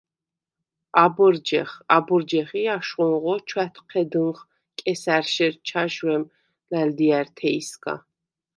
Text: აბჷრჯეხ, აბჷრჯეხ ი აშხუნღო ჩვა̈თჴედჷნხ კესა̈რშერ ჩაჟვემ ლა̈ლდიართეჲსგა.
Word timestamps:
აბჷრჯეხ, 1.03 1.71
აბჷრჯეხ 1.95 2.49
ი 2.61 2.63
აშხუნღო 2.75 3.33
ჩვა̈თჴედჷნხ 3.47 4.39
კესა̈რშერ 4.77 5.53
ჩაჟვემ 5.67 6.23
ლა̈ლდიართეჲსგა. 6.71 7.93